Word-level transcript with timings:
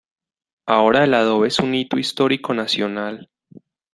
Ahora, 0.65 1.03
el 1.03 1.13
adobe 1.13 1.49
es 1.49 1.59
un 1.59 1.75
Hito 1.75 1.99
Histórico 1.99 2.55
Nacional. 2.55 3.29